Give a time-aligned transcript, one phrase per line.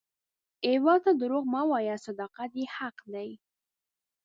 [0.69, 3.29] هیواد ته دروغ مه وایه، صداقت یې حق دی